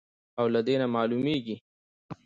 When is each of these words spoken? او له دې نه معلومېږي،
او 0.39 0.45
له 0.53 0.59
دې 0.67 0.75
نه 0.81 0.87
معلومېږي، 0.95 1.55